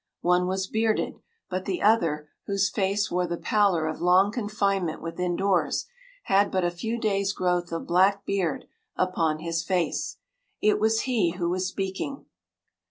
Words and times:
One 0.21 0.47
was 0.47 0.65
bearded, 0.65 1.19
but 1.47 1.65
the 1.65 1.83
other, 1.83 2.27
whose 2.47 2.71
face 2.71 3.11
wore 3.11 3.27
the 3.27 3.37
pallor 3.37 3.85
of 3.85 4.01
long 4.01 4.31
confinement 4.31 4.99
within 4.99 5.35
doors, 5.35 5.85
had 6.23 6.49
but 6.49 6.63
a 6.63 6.71
few 6.71 6.99
days’ 6.99 7.33
growth 7.33 7.71
of 7.71 7.85
black 7.85 8.25
beard 8.25 8.65
upon 8.95 9.37
his 9.41 9.61
face. 9.61 10.17
It 10.59 10.79
was 10.79 11.01
he 11.01 11.33
who 11.37 11.51
was 11.51 11.67
speaking. 11.67 12.25